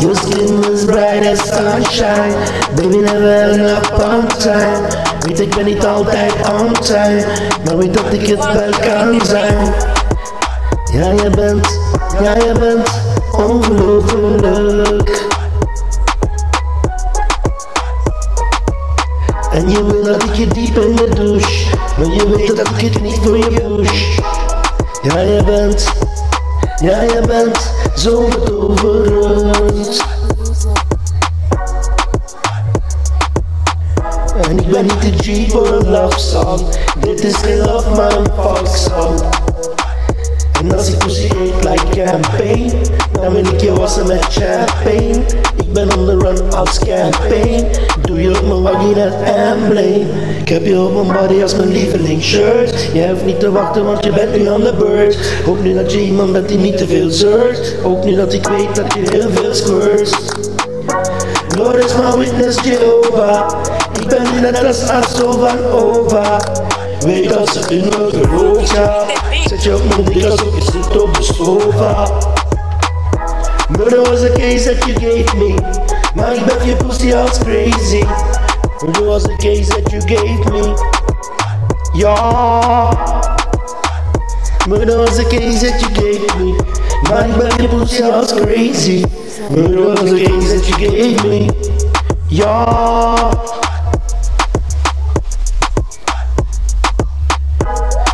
Your 0.00 0.14
skin 0.14 0.60
was 0.60 0.86
bright 0.86 1.24
as 1.26 1.40
sunshine. 1.42 2.32
Baby, 2.76 2.98
never 2.98 3.32
held 3.32 3.60
up 3.60 3.92
on 3.98 4.28
time. 4.38 4.82
Weet, 5.22 5.40
ik 5.40 5.54
ben 5.54 5.64
niet 5.64 5.86
altijd 5.86 6.32
on 6.50 6.72
time. 6.72 7.24
Maar 7.64 7.76
weet 7.76 7.94
dat 7.94 8.12
ik 8.12 8.26
het 8.26 8.52
wel 8.52 8.70
kan 8.70 9.20
zijn. 9.26 9.74
Ja, 10.92 11.10
je 11.10 11.30
bent, 11.30 11.78
ja, 12.22 12.34
je 12.34 12.52
bent 12.58 12.88
ongelooflijk. 13.32 15.26
En 19.52 19.70
je 19.70 19.84
wil 19.84 20.04
dat 20.04 20.22
ik 20.22 20.34
je 20.34 20.46
diep 20.46 20.76
in 20.76 20.96
de 20.96 21.08
douche. 21.14 21.76
Maar 21.98 22.06
je 22.06 22.28
weet 22.36 22.56
dat 22.56 22.68
ik 22.68 22.80
het 22.92 23.02
niet 23.02 23.18
voor 23.22 23.36
je 23.36 23.60
push. 23.60 24.18
Ja, 25.02 25.18
je 25.18 25.42
bent, 25.44 25.92
ja, 26.80 27.02
je 27.02 27.20
bent 27.26 27.76
zo 27.98 28.28
betoverend. 28.28 30.04
En 34.48 34.58
ik 34.58 34.68
ben 34.68 34.82
niet 34.82 35.00
de 35.00 35.12
G 35.16 35.50
voor 35.50 35.68
een 35.68 35.88
love 35.88 36.18
song. 36.18 36.60
Dit 37.00 37.24
is 37.24 37.34
geen 37.34 37.58
love, 37.58 38.16
een 38.16 38.26
folk 38.40 38.66
song. 38.66 39.18
En 40.60 40.76
als 40.76 40.88
ik 40.88 40.98
pussy 40.98 41.22
eet 41.22 41.64
like 41.64 42.04
campaign, 42.04 42.72
ik 43.22 43.60
je 43.60 43.72
wassen 43.72 44.06
met 44.06 44.24
champagne. 44.24 45.22
Ik 45.56 45.72
ben 45.72 45.96
on 45.96 46.06
the 46.06 46.16
run 46.18 46.52
als 46.54 46.78
campaign. 46.78 47.66
Doe 48.02 48.22
je 48.22 48.28
op 48.28 48.46
mijn 48.46 48.62
waggie 48.62 48.94
net 48.94 49.12
emblem. 49.24 50.06
Ik 50.40 50.48
heb 50.48 50.66
je 50.66 50.80
op 50.80 50.94
mijn 50.94 51.18
body 51.20 51.42
als 51.42 51.56
mijn 51.56 51.68
lieveling 51.68 52.22
shirt. 52.22 52.90
Je 52.92 53.08
hoeft 53.08 53.24
niet 53.24 53.40
te 53.40 53.50
wachten, 53.50 53.84
want 53.84 54.04
je 54.04 54.12
bent 54.12 54.36
nu 54.36 54.48
aan 54.48 54.60
de 54.60 54.74
beurt. 54.78 55.18
Hoop 55.44 55.62
nu 55.62 55.74
dat 55.74 55.92
je 55.92 56.00
iemand 56.00 56.32
bent 56.32 56.48
die 56.48 56.58
niet 56.58 56.76
te 56.76 56.86
veel 56.86 57.10
zeurt. 57.10 57.74
Ook 57.84 58.04
nu 58.04 58.14
dat 58.14 58.32
ik 58.32 58.48
weet 58.48 58.76
dat 58.76 58.94
je 58.94 59.10
heel 59.10 59.30
veel 59.30 59.54
squirt. 59.54 60.16
Lord 61.56 61.84
is 61.84 61.94
my 61.94 62.18
witness, 62.18 62.58
Jehovah. 62.62 63.48
Ik 64.00 64.08
ben 64.08 64.22
net 64.40 64.64
als 64.64 64.88
Asso 64.88 65.30
van 65.30 65.70
Ova. 65.72 66.40
Weet 67.00 67.28
dat 67.28 67.48
ze 67.48 67.74
in 67.74 67.84
me 67.84 68.08
gelooft, 68.12 68.70
ja. 68.70 69.04
Zet 69.48 69.62
je 69.62 69.74
op 69.74 69.82
mijn 69.88 70.04
dik 70.04 70.24
alsof 70.24 70.54
je 70.54 70.70
zit 70.72 71.00
op 71.02 71.14
de 71.14 71.22
sofa. 71.22 72.06
Murder 73.70 74.00
was 74.00 74.22
a 74.24 74.34
case 74.34 74.64
that 74.64 74.86
you 74.86 74.94
gave 74.94 75.34
me. 75.34 75.54
Ik 76.34 76.44
ben 76.46 76.66
je 76.66 76.76
pussy 76.76 77.14
als 77.14 77.38
crazy. 77.38 78.04
Murder 78.82 79.04
was 79.04 79.24
a 79.24 79.36
case 79.36 79.68
that 79.68 79.92
you 79.92 80.00
gave 80.00 80.50
me. 80.50 80.74
Ja. 81.92 82.90
Murder 84.68 84.96
was 84.96 85.18
a 85.18 85.24
case 85.24 85.60
that 85.60 85.80
you 85.80 85.90
gave 85.94 86.38
me. 86.38 86.56
Ik 87.02 87.36
ben 87.36 87.62
je 87.62 87.68
pussy 87.68 88.02
als 88.02 88.32
crazy. 88.34 89.04
Murder 89.50 89.82
was 89.82 90.00
a 90.00 90.14
case 90.14 90.54
that 90.54 90.66
you 90.68 90.76
gave 90.78 91.28
me. 91.28 91.46
Ja. 92.28 93.30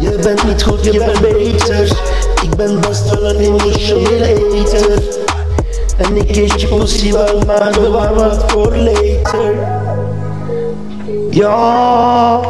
Je 0.00 0.18
bent 0.22 0.44
niet 0.44 0.62
goed, 0.62 0.84
je 0.84 0.98
bent 0.98 1.20
beter. 1.20 1.96
Ik 2.42 2.56
ben 2.56 2.80
best 2.80 3.10
wel 3.10 3.30
een 3.30 3.38
emotionele 3.38 4.52
eter. 4.52 5.22
Je 5.96 6.66
pussy 6.68 7.12
wel, 7.12 7.42
maar 7.46 7.70
bewaar 7.80 8.14
wat 8.14 8.44
voor 8.46 8.76
later. 8.76 9.54
Ja. 11.30 12.40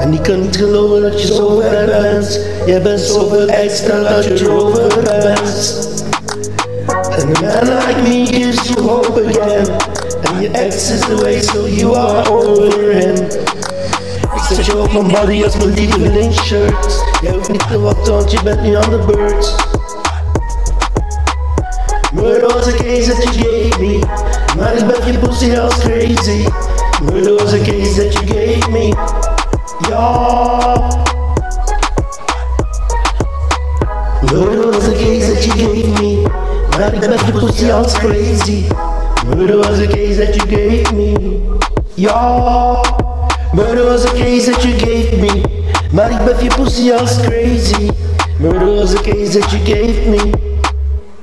En 0.00 0.12
ik 0.12 0.22
kan 0.22 0.40
niet 0.40 0.56
geloven 0.56 1.02
dat 1.02 1.20
je 1.20 1.34
zo 1.34 1.60
ver 1.60 1.86
bent. 1.86 2.40
Jij 2.66 2.82
bent 2.82 3.00
zoveel 3.00 3.46
extra 3.46 4.02
dat 4.02 4.24
je 4.24 4.40
erover 4.40 5.02
bent. 5.02 5.88
And 6.86 7.22
a 7.22 7.40
man 7.40 7.76
like 7.76 8.02
me 8.02 8.26
gives 8.26 8.68
you 8.68 8.88
hope 8.88 9.26
again. 9.26 9.68
And 10.24 10.42
your 10.42 10.54
ex 10.54 10.90
is 10.90 11.00
the 11.00 11.16
way, 11.22 11.40
so 11.40 11.66
you 11.66 11.96
are 11.96 12.30
over 12.30 12.92
him. 12.92 13.14
Ik 14.34 14.40
zet 14.48 14.66
je 14.66 14.78
op 14.78 14.92
mijn 14.92 15.08
body 15.08 15.44
als 15.44 15.56
mijn 15.56 15.74
lieveling 15.74 16.34
shirt. 16.34 17.02
Jij 17.22 17.32
hoeft 17.32 17.52
niet 17.52 17.68
te 17.68 17.80
wachten, 17.80 18.12
want 18.14 18.30
je 18.30 18.42
bent 18.42 18.62
nu 18.62 18.74
aan 18.74 18.90
de 18.90 18.98
beurt. 19.06 19.73
Murder 22.14 22.46
was 22.46 22.68
a 22.68 22.78
case 22.78 23.08
that 23.08 23.36
you 23.36 23.42
gave 23.42 23.80
me. 23.80 23.98
Maar 24.56 24.74
ik 24.76 24.86
ben 24.86 25.12
je 25.12 25.18
pussy 25.18 25.56
als 25.58 25.78
crazy. 25.78 26.46
Murder 27.02 27.34
was 27.34 27.52
a 27.52 27.58
case 27.58 27.94
that 27.94 28.12
you 28.12 28.26
gave 28.26 28.70
me. 28.70 28.94
Ja. 29.88 30.90
Murder 34.32 34.70
was 34.70 34.86
a 34.86 34.92
case 34.92 35.32
that 35.32 35.44
you 35.44 35.56
gave 35.58 36.02
me. 36.02 36.22
Maar 36.78 36.94
ik 36.94 37.00
ben 37.00 37.10
je 37.26 37.32
pussy 37.32 37.70
als 37.70 37.92
crazy. 37.92 38.64
Murder 39.26 39.56
was 39.56 39.78
a 39.78 39.86
case 39.86 40.16
that 40.16 40.34
you 40.34 40.48
gave 40.48 40.94
me. 40.94 41.40
Ja. 41.94 42.80
Murder 43.52 43.84
was 43.84 44.04
a 44.04 44.10
case 44.10 44.50
that 44.50 44.62
you 44.62 44.78
gave 44.78 45.16
me. 45.16 45.40
Maar 45.90 46.10
ik 46.10 46.24
ben 46.24 46.44
je 46.44 46.54
pussy 46.56 46.92
als 46.92 47.20
crazy. 47.20 47.90
Murder 48.38 48.74
was 48.74 48.94
a 48.94 49.00
case 49.02 49.38
that 49.38 49.50
you 49.50 49.64
gave 49.64 50.08
me. 50.08 50.53